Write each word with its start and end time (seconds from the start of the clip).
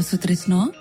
Sutrisno 0.00 0.72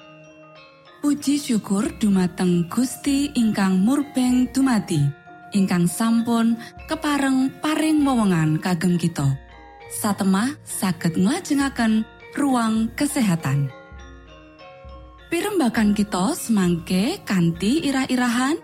Puji 0.97 1.37
syukur 1.37 1.93
dumateng 2.01 2.67
Gusti 2.67 3.31
ingkang 3.37 3.79
murbeng 3.85 4.49
dumati 4.49 5.27
ingkang 5.55 5.87
sampun 5.87 6.59
kepareng 6.89 7.53
paring 7.63 8.03
wewenngan 8.03 8.59
kagem 8.59 8.99
kita. 8.99 9.37
Satemah 9.87 10.59
saged 10.67 11.15
nglajengaken 11.15 12.03
ruang 12.35 12.91
kesehatan. 12.99 13.71
Pirembakan 15.27 15.95
kita 15.95 16.35
semangke 16.35 17.19
kanthi 17.23 17.87
irah-irahan. 17.87 18.59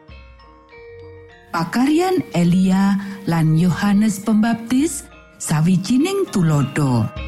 Pakarian 1.54 2.24
Elia 2.34 2.98
lan 3.30 3.56
Yohanes 3.56 4.24
Pembaptis 4.24 5.06
sawijining 5.38 6.28
tulodo. 6.34 7.23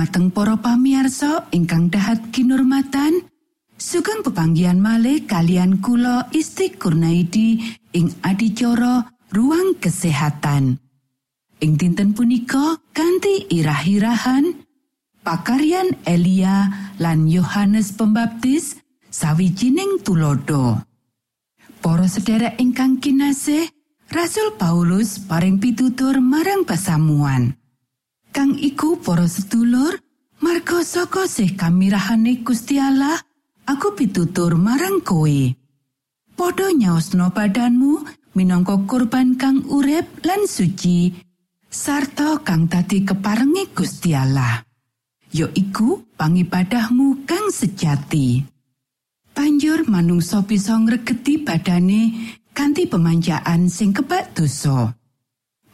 Dumateng 0.00 0.32
para 0.32 0.56
pamiarsa 0.56 1.52
ingkang 1.52 1.92
dahat 1.92 2.32
kinurmatan, 2.32 3.20
sugeng 3.76 4.24
pepanggian 4.24 4.80
malih 4.80 5.28
kalian 5.28 5.84
kula 5.84 6.24
Isti 6.32 6.72
Kurnaidi 6.72 7.60
ing 7.92 8.08
adicara 8.24 9.04
ruang 9.28 9.76
kesehatan. 9.76 10.80
Ing 11.60 11.76
dinten 11.76 12.16
punika 12.16 12.80
kanthi 12.96 13.44
irah-irahan 13.52 14.64
pakaryan 15.20 15.92
Elia 16.08 16.72
lan 16.96 17.28
Yohanes 17.28 17.92
Pembaptis 17.92 18.80
sawijining 19.12 20.00
tulodo. 20.00 20.80
Para 21.84 22.08
sedherek 22.08 22.56
ingkang 22.56 23.04
kinasih, 23.04 23.68
Rasul 24.08 24.56
Paulus 24.56 25.20
paring 25.20 25.60
pitutur 25.60 26.24
marang 26.24 26.64
pasamuan. 26.64 27.59
Kang 28.30 28.54
iku 28.54 29.02
para 29.02 29.26
sedulur, 29.26 29.98
marga 30.38 30.86
saka 30.86 31.26
sih 31.26 31.58
kamirahane 31.58 32.46
Gusti 32.46 32.78
Allah, 32.78 33.18
aku 33.66 33.98
pitutur 33.98 34.54
marang 34.54 35.02
kowe. 35.02 35.40
Padha 36.38 36.72
nyaosno 36.72 37.28
badanmu 37.36 38.20
minangka 38.32 38.78
kurban 38.86 39.34
kang 39.34 39.66
urip 39.68 40.22
lan 40.22 40.46
suci 40.46 41.12
sarta 41.66 42.38
kang 42.40 42.70
tadi 42.70 43.02
keparengi 43.02 43.74
Gusti 43.74 44.14
Allah 44.14 44.62
ya 45.34 45.46
iku 45.50 46.02
pangibadahmu 46.14 47.26
kang 47.26 47.50
sejati 47.50 48.42
Panjur 49.30 49.86
manungsa 49.86 50.42
bisa 50.42 50.74
ngregeti 50.74 51.44
badane 51.44 52.34
kanthi 52.50 52.90
pemanjaan 52.90 53.70
sing 53.70 53.94
kebak 53.94 54.34
dosa 54.34 54.94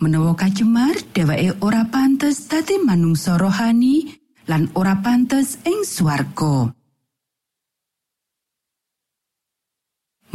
menawa 0.01 0.37
kacemar 0.37 0.93
dheweke 1.17 1.57
ora 1.65 1.89
pantes 1.89 2.45
dadi 2.49 2.77
manungsa 2.85 3.41
rohani 3.41 4.13
lan 4.47 4.69
ora 4.77 5.01
pantes 5.01 5.57
ing 5.65 5.83
swarga. 5.83 6.71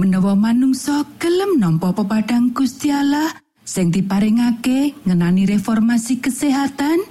Menawa 0.01 0.33
manungsa 0.33 1.05
gelem 1.21 1.61
nampa 1.61 1.93
pepadang 1.93 2.49
Gusti 2.57 2.89
Allah 2.89 3.29
sing 3.61 3.93
diparingake 3.93 4.97
ngenani 5.05 5.45
reformasi 5.45 6.17
kesehatan 6.17 7.05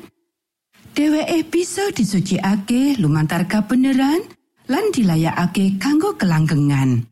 dheweke 0.99 1.47
bisa 1.47 1.87
disucikake 1.95 2.99
lumantar 2.99 3.47
kabeneran 3.47 4.27
lan 4.67 4.85
dilayakake 4.91 5.79
kanggo 5.79 6.19
kelanggengan. 6.19 7.07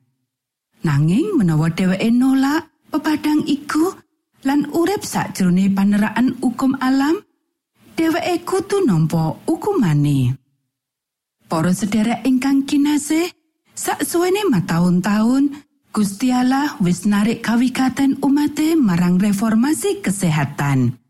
Nanging 0.83 1.39
menawa 1.39 1.71
dheweke 1.71 2.11
nolak 2.11 2.67
pepadang 2.91 3.47
iku 3.47 3.95
lan 4.47 4.71
urip 4.71 5.03
sakjroning 5.03 5.75
paneraan 5.75 6.39
hukum 6.39 6.79
alam 6.79 7.19
dheweke 7.99 8.47
kudu 8.47 8.87
nampa 8.87 9.35
hukumane 9.47 10.39
para 11.49 11.73
sedherek 11.75 12.23
ingkang 12.29 12.63
kinasih 12.69 13.33
sak 13.75 14.05
suwene 14.05 14.47
mataun-taun 14.47 15.67
Gusti 15.89 16.29
Allah 16.31 16.77
wis 16.85 17.09
narik 17.09 17.41
kawikaten 17.41 18.21
umate 18.21 18.77
marang 18.77 19.17
reformasi 19.17 20.05
kesehatan. 20.05 21.01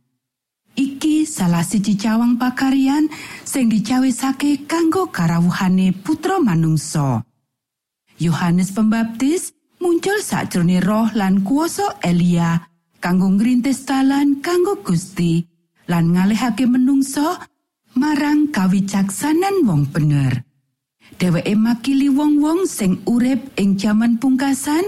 Iki 0.79 1.27
salah 1.27 1.67
siji 1.67 1.99
cawang 1.99 2.39
pakarian 2.39 3.11
sing 3.43 3.67
dicawisake 3.67 4.71
kanggo 4.71 5.11
karawuhane 5.11 5.91
putra 5.93 6.39
manungsa. 6.39 7.27
Yohanes 8.23 8.71
Pembaptis 8.71 9.51
muncul 9.83 10.23
sakjroning 10.23 10.81
roh 10.81 11.11
lan 11.13 11.43
kuasa 11.43 11.99
Elia 11.99 12.63
kanggo 12.99 13.31
ngrintis 13.31 13.87
talan 13.87 14.43
kanggo 14.43 14.83
Gusti 14.83 15.43
lan 15.89 16.13
ngalihake 16.15 16.67
menungsa 16.69 17.47
marang 17.97 18.51
kawicaksanan 18.53 19.65
wong 19.65 19.89
bener. 19.91 20.49
dheweke 21.19 21.55
makili 21.59 22.07
wong-wong 22.07 22.69
sing 22.71 23.03
urip 23.11 23.43
ing 23.59 23.75
jaman 23.75 24.23
pungkasan 24.23 24.87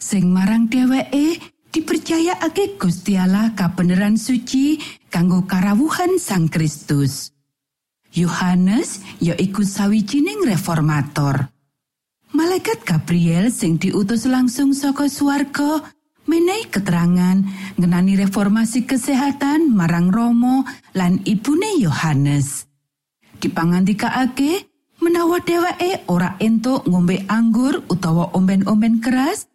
sing 0.00 0.32
marang 0.32 0.70
dheweke 0.72 1.38
dipercayakake 1.72 2.80
Gusti 2.80 3.20
Allah 3.20 3.52
kabeneran 3.52 4.16
suci 4.16 4.80
kanggo 5.12 5.44
karawuhan 5.44 6.16
Sang 6.20 6.48
Kristus. 6.48 7.32
Yohanes 8.12 9.00
ya 9.24 9.32
iku 9.40 9.64
sawijining 9.64 10.44
reformator. 10.44 11.48
Malaikat 12.36 12.84
Gabriel 12.84 13.48
sing 13.48 13.80
diutus 13.80 14.28
langsung 14.28 14.76
saka 14.76 15.08
swarga 15.08 15.80
menehi 16.26 16.70
keterangan 16.70 17.42
ngenani 17.78 18.18
reformasi 18.20 18.86
kesehatan 18.86 19.72
marang 19.72 20.12
Romo 20.12 20.62
lan 20.94 21.22
ibune 21.26 21.78
Yohanes. 21.80 22.66
Dipangandikaake 23.42 24.70
menawa 25.02 25.42
dheweke 25.42 26.06
ora 26.06 26.38
entuk 26.38 26.86
ngombe 26.86 27.26
anggur 27.26 27.82
utawa 27.90 28.30
omben-omben 28.38 29.02
keras 29.02 29.50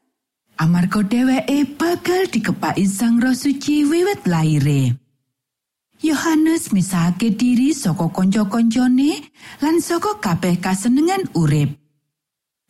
amarga 0.59 1.07
dheweke 1.07 1.79
bakal 1.79 2.27
dikepaki 2.27 2.83
sang 2.83 3.23
roh 3.23 3.31
suci 3.31 3.87
wiwit 3.87 4.27
laire 4.27 4.99
Yohanes 6.03 6.75
misahake 6.75 7.31
diri 7.33 7.71
saka 7.71 8.11
kanca-kancane 8.11 9.23
lan 9.63 9.79
saka 9.79 10.19
kabeh 10.19 10.59
kasenengan 10.59 11.31
urip 11.33 11.73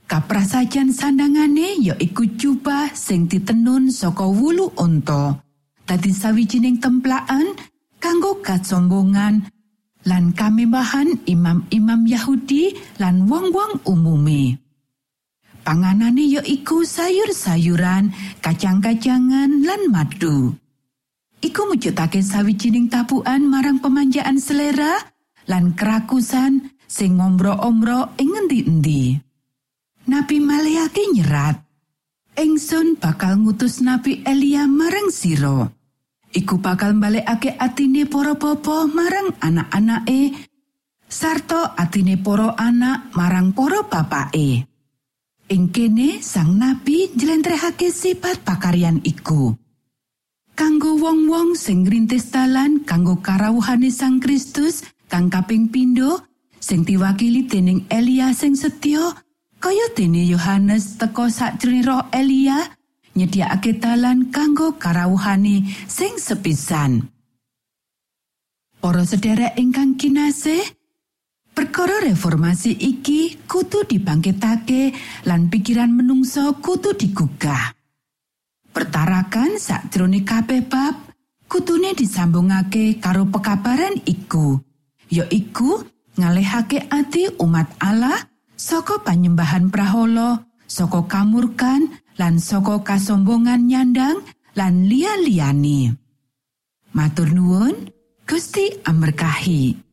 kaprasajan 0.08 0.96
sandangane 0.96 1.78
ya 1.84 1.96
iku 2.00 2.24
jubah 2.24 2.96
sing 2.96 3.28
ditenun 3.28 3.92
saka 3.92 4.24
wulu 4.24 4.72
onta 4.80 5.44
dadi 5.84 6.12
sawijining 6.16 6.80
templakan 6.80 7.56
kanggo 8.00 8.40
kasombongan 8.40 9.52
lan 10.08 10.32
kamembahan 10.32 11.28
imam-imam 11.28 12.08
Yahudi 12.08 12.72
lan 13.04 13.28
wong-wong 13.28 13.84
umume. 13.84 14.56
Panganane 15.68 16.24
ya 16.24 16.40
iku 16.48 16.88
sayur-sayuran, 16.88 18.16
kacang-kacangan 18.40 19.68
lan 19.68 19.82
madu. 19.92 20.56
Iku 21.44 21.68
mujudake 21.68 22.24
sawijining 22.24 22.88
tapuan 22.88 23.44
marang 23.52 23.84
pemanjaan 23.84 24.40
selera 24.40 24.96
lan 25.52 25.76
kerakusan 25.76 26.72
sing 26.88 27.20
ngombro-ombro 27.20 28.16
ing 28.16 28.32
endi-endi. 28.32 29.26
Nabi 30.08 30.40
Maliaki 30.40 31.04
nyerat, 31.14 31.60
Engson 32.34 32.96
bakal 32.96 33.44
ngutus 33.44 33.84
Nabi 33.84 34.24
Elia 34.24 34.64
marang 34.66 35.12
siro. 35.12 35.78
iku 36.38 36.60
bakal 36.60 36.98
mbalekake 36.98 37.56
atine 37.56 38.06
para 38.06 38.36
bapa 38.36 38.86
marang 38.86 39.34
anak-anake 39.40 40.36
sarta 41.08 41.74
atine 41.74 42.20
para 42.20 42.54
anak 42.60 43.10
marang 43.16 43.56
para 43.56 43.82
bapake. 43.88 44.68
Ing 45.48 45.72
kene 45.72 46.20
sang 46.20 46.60
nabi 46.60 47.08
njlentrehake 47.16 47.88
sifat 47.88 48.44
pakaryan 48.44 49.00
iku. 49.08 49.56
Kanggo 50.58 51.00
wong-wong 51.00 51.56
sing 51.56 51.88
ngrintis 51.88 52.34
dalan 52.34 52.84
kanggo 52.84 53.24
karawuhane 53.24 53.88
sang 53.94 54.20
Kristus 54.20 54.84
kang 55.08 55.32
kaping 55.32 55.72
pindho 55.72 56.20
sing 56.60 56.84
diwakili 56.84 57.48
dening 57.48 57.88
Elia 57.88 58.36
sing 58.36 58.60
setya 58.60 59.16
kaya 59.58 59.94
dene 59.94 60.24
Yohanes 60.26 60.98
teka 60.98 61.30
sakjroning 61.30 61.86
roh 61.86 62.06
Elia 62.14 62.62
nyediakake 63.18 63.82
dalan 63.82 64.30
kanggo 64.30 64.78
karawuhane 64.78 65.66
sing 65.90 66.22
sepisan. 66.22 67.10
Para 68.78 69.02
sederek 69.04 69.58
ingkang 69.58 69.98
kinasih, 69.98 70.62
perkara 71.58 71.98
reformasi 72.06 72.78
iki 72.78 73.42
kudu 73.50 73.90
dibangkitake 73.90 74.94
lan 75.26 75.50
pikiran 75.50 75.90
menungso 75.90 76.62
kudu 76.62 76.94
digugah. 76.94 77.74
Pertarakan 78.70 79.58
sakjroning 79.58 80.22
kabeh 80.22 80.62
bab 80.70 80.94
kutune 81.50 81.98
disambungake 81.98 83.02
karo 83.02 83.26
pekabaran 83.26 83.98
iku, 84.06 84.62
ya 85.10 85.26
iku 85.34 85.82
ngalihake 86.14 86.86
ati 86.86 87.34
umat 87.42 87.74
Allah 87.82 88.37
saka 88.58 89.00
panyembahan 89.06 89.70
prahala, 89.70 90.44
saka 90.66 91.06
kamurkan 91.06 92.02
lan 92.18 92.42
saka 92.42 92.82
kasombongan 92.82 93.70
nyandang 93.70 94.26
lan 94.58 94.90
liya-liyane. 94.90 95.94
Matur 96.92 97.30
nuwun, 97.30 97.94
Gusti 98.26 98.74
amberkahi. 98.84 99.88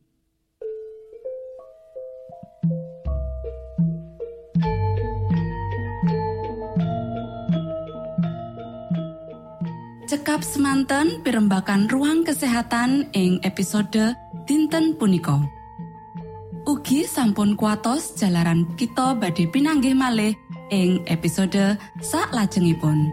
Cekap 10.05 10.45
semanten 10.45 11.21
pimbakan 11.25 11.89
ruang 11.89 12.21
kesehatan 12.25 13.09
ing 13.13 13.41
episode 13.41 14.13
dinten 14.45 14.97
punika. 14.97 15.54
Ugi 16.85 17.09
sampun 17.09 17.57
kuatos 17.57 18.13
jalaran 18.13 18.77
kita 18.77 19.17
badhe 19.17 19.49
pinanggih 19.49 19.97
malih 19.97 20.37
ing 20.69 21.01
episode 21.09 21.81
sak 21.97 22.29
lajengipun. 22.29 23.09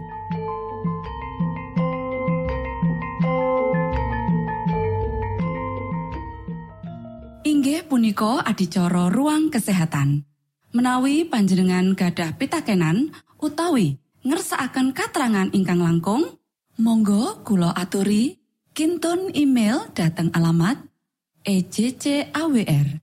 Inggih 7.41 7.81
punika 7.89 8.45
adicara 8.45 9.09
ruang 9.09 9.49
kesehatan. 9.49 10.21
Menawi 10.77 11.25
panjenengan 11.25 11.97
gadah 11.97 12.37
pitakenan 12.37 13.09
utawi 13.41 13.97
ngersaakan 14.21 14.93
katerangan 14.93 15.49
ingkang 15.49 15.81
langkung, 15.81 16.37
Monggo 16.77 17.41
Kulo 17.41 17.73
aturi 17.73 18.37
Kinton 18.77 19.33
email 19.33 19.89
dateng 19.97 20.29
alamat 20.29 20.77
ejcawr@ 21.41 23.02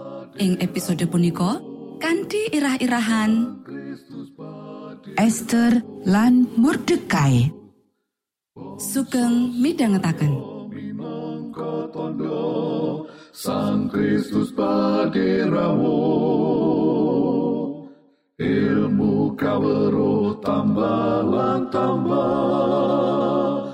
ing 0.39 0.55
episode 0.63 1.03
punika 1.09 1.59
kanthi 1.99 2.47
irah-irahan. 2.55 3.59
Esther 5.17 5.83
lan 6.07 6.47
Mordekai. 6.55 7.51
Sugeng 8.77 9.51
tondo 11.91 13.07
Sang 13.31 13.87
Kristus 13.87 14.51
paderamu 14.51 15.99
Ilmu 18.41 19.37
kawero 19.37 20.33
tambah 20.41 21.21
lan 21.29 21.69
tambah. 21.69 23.69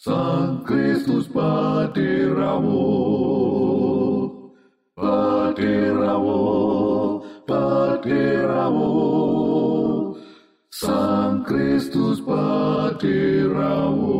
Sang 0.00 0.64
Kristus 0.64 1.28
paderamu 1.28 3.07
Paderamu 8.08 8.96
Sang 10.72 11.44
Kristus 11.44 12.24
paderamu 12.24 14.16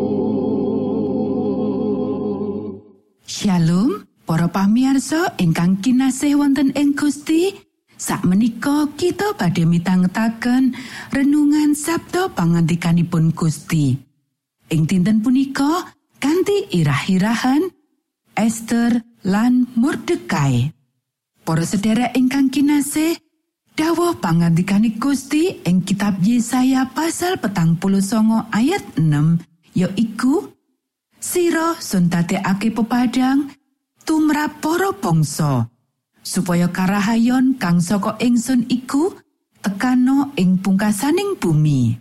Shalom 3.25 4.05
para 4.29 4.45
pamiarsa 4.53 5.33
ingkang 5.41 5.81
kinasih 5.81 6.37
wonten 6.37 6.69
ing 6.77 6.93
Gusti 7.01 7.57
Sakmenika 7.97 8.93
kita 8.93 9.33
badhe 9.41 9.65
mitangetaken 9.65 10.77
renungan 11.09 11.73
Sabda 11.73 12.29
pangandikanipun 12.37 13.33
Gusti. 13.33 13.97
Ing 14.69 14.85
dinten 14.85 15.25
punika 15.25 15.97
kanthi 16.21 16.77
irah-irahan 16.77 17.73
Esther 18.37 19.01
lan 19.25 19.65
Mordekai. 19.81 20.77
Para 21.43 21.65
sedherek 21.65 22.13
ingkang 22.13 22.53
kinasih, 22.53 23.17
dawuh 23.79 24.19
pangandikane 24.19 24.99
Gusti 24.99 25.63
ing 25.63 25.87
kitab 25.87 26.19
Yesaya 26.19 26.91
pasal 26.91 27.39
petang 27.39 27.79
puluh 27.79 28.03
songo 28.03 28.43
ayat 28.51 28.83
6 28.99 29.39
yaiku 29.79 30.51
Sira 31.23 31.79
suntatekake 31.79 32.75
pepadang 32.75 33.55
tumrap 34.03 34.59
para 34.59 34.91
bangsa 34.91 35.71
supaya 36.27 36.75
karahayon 36.75 37.55
kang 37.55 37.79
saka 37.79 38.19
ingsun 38.19 38.67
iku 38.67 39.15
tekano 39.63 40.35
ing 40.39 40.59
pungkasaning 40.63 41.39
bumi. 41.39 41.99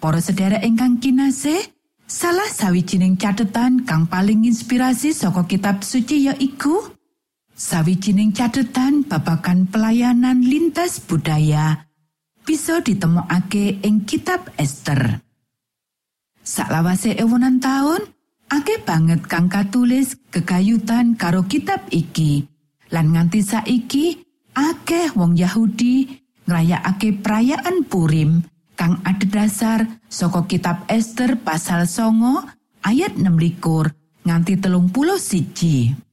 Para 0.00 0.20
sedherek 0.20 0.64
ingkang 0.64 1.00
kinasih, 1.00 1.60
salah 2.08 2.48
sawijining 2.48 3.20
catetan 3.20 3.84
kang 3.84 4.08
paling 4.08 4.48
inspirasi 4.48 5.12
saka 5.12 5.44
kitab 5.44 5.84
suci 5.84 6.28
yaiku 6.28 6.84
sawijining 7.54 8.34
catetan 8.34 9.06
babagan 9.06 9.70
pelayanan 9.70 10.42
lintas 10.42 10.98
budaya 10.98 11.86
bisa 12.44 12.82
ditemokake 12.84 13.80
ing 13.80 14.04
kitab 14.04 14.52
Esther. 14.60 15.24
Saklawase 16.44 17.16
ewonan 17.16 17.56
taun, 17.56 18.04
akeh 18.52 18.84
banget 18.84 19.24
kang 19.24 19.48
katulis 19.48 20.20
kegayutan 20.28 21.16
karo 21.16 21.48
kitab 21.48 21.88
iki. 21.88 22.44
Lan 22.92 23.16
nganti 23.16 23.40
saiki, 23.40 24.20
akeh 24.52 25.16
wong 25.16 25.40
Yahudi 25.40 26.20
ngrayakake 26.44 27.16
perayaan 27.24 27.88
Purim 27.88 28.44
kang 28.76 29.00
adhedhasar 29.08 30.04
saka 30.12 30.44
kitab 30.44 30.84
Esther 30.92 31.40
pasal 31.40 31.88
songo 31.88 32.44
ayat 32.84 33.16
16 33.16 34.28
nganti 34.28 34.54
telung 34.60 34.92
puluh 34.92 35.16
siji. 35.16 36.03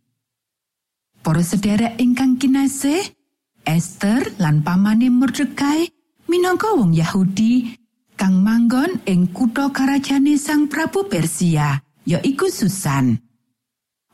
Para 1.22 1.46
sedherek 1.46 2.02
ingkang 2.02 2.42
kinasih, 2.42 3.14
Esther 3.62 4.34
lan 4.42 4.66
pamane 4.66 5.14
Mordekai 5.14 5.86
minangka 6.26 6.74
wong 6.74 6.98
Yahudi 6.98 7.78
kang 8.18 8.42
manggon 8.42 8.98
ing 9.06 9.30
kutha 9.30 9.70
karajane 9.70 10.34
Sang 10.42 10.66
Prabu 10.66 11.06
Persia, 11.06 11.78
yaiku 12.10 12.50
Susan. 12.50 13.22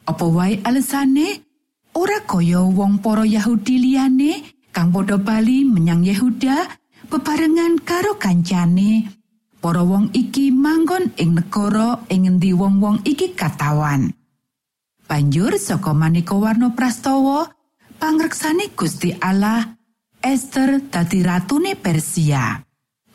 Apa 0.04 0.28
wae 0.28 0.60
alesane 0.68 1.48
ora 1.96 2.28
kaya 2.28 2.60
wong 2.68 3.00
para 3.00 3.24
Yahudi 3.24 3.80
liyane 3.88 4.44
kang 4.76 4.92
padha 4.92 5.16
bali 5.16 5.64
menyang 5.64 6.04
Yehuda 6.04 6.68
bebarengan 7.08 7.88
karo 7.88 8.20
kancane. 8.20 9.08
Para 9.64 9.80
wong 9.80 10.12
iki 10.12 10.52
manggon 10.52 11.16
ing 11.16 11.40
negara 11.40 12.04
ing 12.12 12.28
ngendi 12.28 12.52
wong-wong 12.52 13.00
iki 13.08 13.32
katawan. 13.32 14.12
Banjur 15.08 15.56
saka 15.56 15.96
maneka 15.96 16.36
warna 16.36 16.76
prastawa, 16.76 17.48
pangreksane 17.96 18.76
Gusti 18.76 19.16
Allah, 19.24 19.80
Esther 20.20 20.84
dadi 20.92 21.24
ratune 21.24 21.80
Persia. 21.80 22.60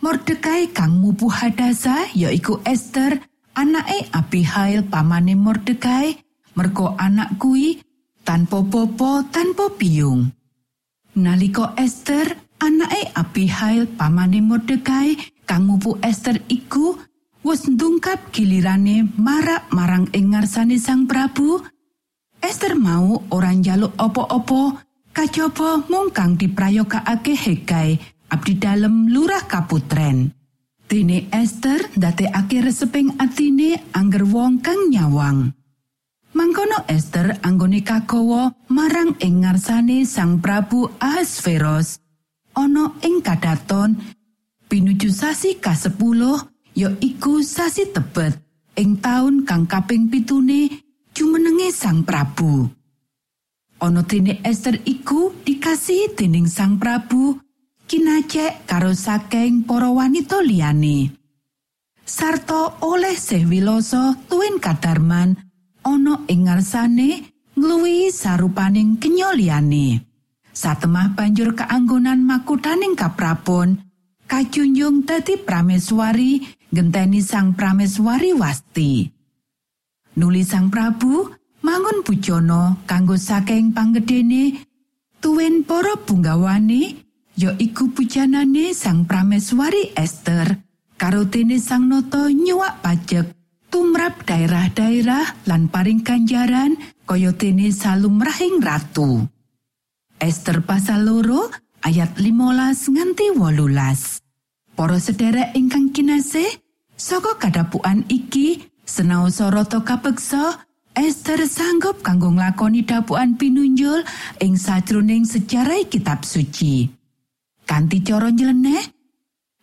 Mordekai 0.01 0.73
kang 0.73 0.97
mupu 0.97 1.29
hadasa 1.29 2.09
yaiku 2.17 2.65
Esther, 2.65 3.21
anake 3.53 4.09
Abihail 4.09 4.89
pamane 4.89 5.37
Mordekai, 5.37 6.17
merga 6.57 6.97
anak 6.97 7.37
kuwi 7.37 7.85
tanpa 8.25 8.65
popo 8.65 9.29
tanpa 9.29 9.69
biyung. 9.77 10.33
Nalika 11.21 11.77
Esther, 11.77 12.41
anake 12.57 13.13
Abihail 13.13 13.85
pamane 14.01 14.41
Mordekai 14.41 15.21
kang 15.45 15.69
mupu 15.69 16.01
Esther 16.01 16.41
iku 16.49 16.97
wis 17.45 17.69
ndungkap 17.69 18.33
gilirane 18.33 19.13
marak 19.21 19.69
marang 19.77 20.09
ing 20.17 20.33
ngarsane 20.33 20.81
Sang 20.81 21.05
Prabu. 21.05 21.61
Esther 22.63 22.79
mau 22.79 23.19
ora 23.35 23.51
njaluk 23.51 23.91
apa-apa 23.99 24.87
kajaba 25.11 25.83
mung 25.91 26.15
kang 26.15 26.39
diprayogakake 26.39 27.35
Hegai 27.35 27.99
abdi 28.31 28.55
dalem 28.55 29.11
lurah 29.11 29.51
kaputren. 29.51 30.31
Dene 30.87 31.27
Esther 31.35 31.91
ndadekake 31.99 32.63
reseping 32.63 33.19
atine 33.19 33.83
angger 33.91 34.23
wong 34.23 34.63
kang 34.63 34.79
nyawang. 34.95 35.51
Mangkono 36.39 36.87
Esther 36.87 37.43
anggone 37.43 37.83
kagawa 37.83 38.55
marang 38.71 39.19
ing 39.19 39.43
ngarsane 39.43 40.07
Sang 40.07 40.39
Prabu 40.39 40.87
Ahasveros 41.03 41.99
ana 42.55 42.95
ing 43.03 43.27
kadaton 43.27 43.99
pinuju 44.71 45.11
sasi 45.11 45.59
ka-10 45.59 45.99
ya 46.79 46.95
iku 47.03 47.43
sasi 47.43 47.91
tebet 47.91 48.39
ing 48.79 49.03
taun 49.03 49.43
kang 49.43 49.67
kaping 49.67 50.07
pitune 50.07 50.82
jumenenge 51.13 51.69
Sang 51.73 52.03
Prabu. 52.05 52.69
Ana 53.83 54.03
dene 54.03 54.41
Esther 54.45 54.81
iku 54.87 55.35
dikasih 55.45 56.17
dening 56.17 56.49
Sang 56.49 56.81
Prabu 56.81 57.39
kinacek 57.87 58.65
karo 58.65 58.97
saking 58.97 59.69
para 59.69 59.93
wanita 59.93 60.41
liyane. 60.41 61.13
Sarta 62.03 62.83
oleh 62.83 63.15
sehwiloso 63.15 64.17
tuwin 64.27 64.59
kadarman 64.59 65.39
ana 65.85 66.15
ing 66.27 66.49
ngarsane 66.49 67.31
ngluwihi 67.55 68.11
sarupaning 68.11 68.97
kenya 68.97 69.35
liyane. 69.37 70.09
Satemah 70.53 71.17
banjur 71.17 71.57
keanggonan 71.57 72.21
makutaning 72.29 72.93
kaprapon, 72.93 73.81
kajunjung 74.29 75.09
dadi 75.09 75.41
prameswari 75.41 76.45
genteni 76.69 77.25
sang 77.25 77.57
prameswari 77.57 78.37
wasti. 78.37 79.22
Nuli 80.13 80.45
sang 80.45 80.69
Prabu 80.69 81.33
mangun 81.65 82.05
bujana 82.05 82.77
kanggo 82.85 83.17
saking 83.17 83.73
panggedene 83.73 84.61
tuwin 85.25 85.65
para 85.65 85.97
bunggawane 85.97 87.01
ya 87.39 87.57
iku 87.57 87.89
pujanane 87.97 88.77
sang 88.77 89.09
prameswari 89.09 89.97
Esther 89.97 90.61
karo 91.01 91.25
dene 91.25 91.57
sang 91.57 91.89
nata 91.89 92.29
nyuwak 92.29 92.85
pajek 92.85 93.33
tumrap 93.73 94.29
daerah-daerah 94.29 95.49
lan 95.49 95.73
paring 95.73 96.05
ganjaran 96.05 96.77
kaya 97.09 97.33
dene 97.33 97.73
salumrahing 97.73 98.61
ratu. 98.61 99.25
Esther 100.21 100.61
pasal 100.63 101.09
loro 101.09 101.49
ayat 101.83 102.15
15 102.15 102.95
nganti 102.95 103.27
wolulas. 103.35 104.21
Para 104.73 104.97
sederek 104.97 105.53
ingkang 105.53 105.93
kinasih, 105.93 106.49
saka 106.97 107.37
kadapuan 107.37 108.07
iki, 108.09 108.72
senau 108.93 109.33
sorota 109.33 109.81
kapeksa, 109.81 110.61
Esther 110.93 111.49
sanggup 111.49 112.05
kanggo 112.05 112.29
nglakoni 112.29 112.85
dapuan 112.85 113.41
pinunjul 113.41 114.05
ing 114.45 114.61
sajroning 114.61 115.25
sejarah 115.25 115.89
kitab 115.89 116.21
suci. 116.29 116.85
Kanti 117.65 118.05
cara 118.05 118.29
nyeleneh, 118.29 118.85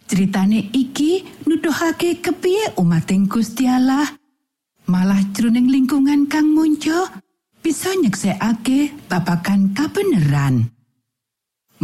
ceritane 0.10 0.74
iki 0.74 1.46
nuduhake 1.46 2.18
kepiye 2.26 2.74
umating 2.82 3.30
Gusti 3.30 3.70
Allah 3.70 4.10
malah 4.89 5.22
jroning 5.38 5.70
lingkungan 5.70 6.26
kang 6.26 6.50
munco 6.50 7.06
bisa 7.62 7.94
nyeksekake 8.02 9.06
babagan 9.06 9.78
kabeneran. 9.78 10.74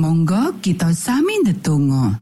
Monggo 0.02 0.58
kita 0.66 0.90
sami 0.98 1.46
ndedonga. 1.46 2.18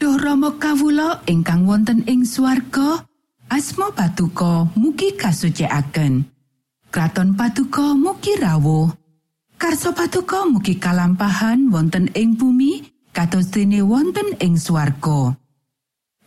Duh 0.00 0.16
Rama 0.16 0.56
kawula 0.56 1.20
ingkang 1.28 1.68
wonten 1.68 2.00
ing 2.08 2.24
swarga, 2.24 3.04
asma 3.50 3.90
patuko 3.90 4.70
mugi 4.78 5.18
kasucikaken. 5.18 6.22
Kraton 6.90 7.34
patuko 7.34 7.98
mugi 7.98 8.38
rawuh. 8.38 8.88
Karso 9.58 9.92
patuko 9.92 10.46
mugi 10.48 10.78
kalampahan 10.78 11.68
wonten 11.68 12.08
ing 12.14 12.38
bumi 12.38 12.86
kados 13.12 13.50
dene 13.50 13.82
wonten 13.82 14.38
ing 14.38 14.56
swarga. 14.56 15.34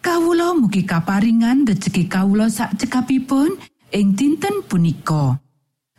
Kawula 0.04 0.52
mugi 0.54 0.84
kaparingan 0.84 1.64
rejeki 1.64 2.12
kawula 2.12 2.52
sak 2.52 2.76
cekapipun 2.76 3.56
ing 3.96 4.14
dinten 4.20 4.62
punika. 4.68 5.40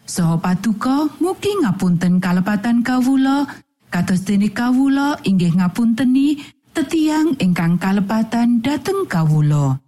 Saha 0.05 0.37
patuko 0.37 1.09
mugi 1.25 1.51
ngapunten 1.65 2.21
kalepatan 2.21 2.85
kawula 2.85 3.49
kados 3.89 4.29
dene 4.29 4.53
kawula 4.53 5.17
inggih 5.25 5.57
ngapunteni 5.57 6.45
tetiang 6.77 7.33
ingkang 7.41 7.81
kalepatan 7.81 8.61
dhateng 8.61 9.09
kawula. 9.09 9.84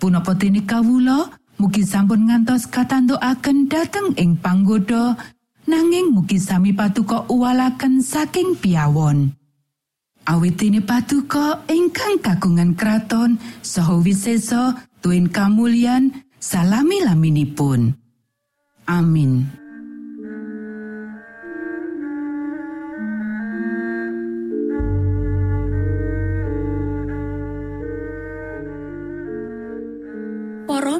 Punapa 0.00 0.32
dene 0.32 0.64
kawula 0.64 1.28
mugi 1.60 1.84
sampun 1.84 2.24
ngantos 2.24 2.64
katantukaken 2.72 3.68
dhateng 3.68 4.16
ing 4.16 4.32
panggoda 4.40 5.12
nanging 5.68 6.16
mugi 6.16 6.40
sami 6.40 6.72
patuko 6.72 7.28
uwalaken 7.28 8.00
saking 8.00 8.56
piawon. 8.56 9.36
Awit 10.24 10.56
dene 10.56 10.80
patuko 10.80 11.68
ingkang 11.68 12.16
kagungan 12.24 12.72
kraton 12.72 13.36
saha 13.60 14.00
wisesa 14.00 14.72
tuen 15.04 15.28
kamulyan 15.28 16.24
salami 16.40 17.04
laminipun. 17.04 17.92
Amin. 18.88 19.52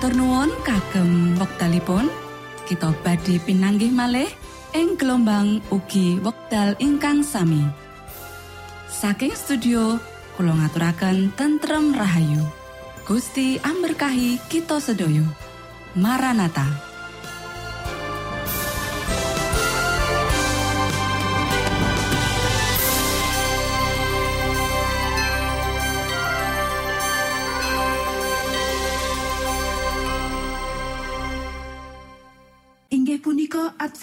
Matur 0.00 0.16
nuwun 0.16 0.48
kagem 0.64 1.36
wektalipun 1.36 2.08
kita 2.64 2.88
badhe 3.04 3.36
pinanggih 3.36 3.92
malih 3.92 4.32
ing 4.72 4.96
gelombang 4.96 5.60
ugi 5.68 6.16
wekdal 6.24 6.72
ingkang 6.80 7.20
sami. 7.20 7.68
Saking 8.88 9.36
studio 9.36 10.00
kula 10.40 10.56
ngaturaken 10.56 11.36
tentrem 11.36 11.92
rahayu. 11.92 12.40
Gusti 13.04 13.60
amberkahi 13.60 14.40
kita 14.48 14.80
sedaya. 14.80 15.20
Maranata 15.92 16.64